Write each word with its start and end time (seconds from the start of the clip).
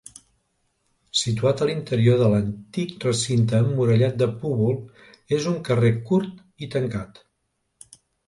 Situat 1.17 1.59
a 1.65 1.67
l'interior 1.69 2.15
de 2.21 2.29
l'antic 2.31 2.95
recinte 3.07 3.59
emmurallat 3.65 4.17
de 4.23 4.29
Púbol, 4.39 4.75
és 5.39 5.47
un 5.53 5.61
carrer 5.69 5.93
curt 6.11 6.67
i 6.69 6.73
tancat. 6.77 7.21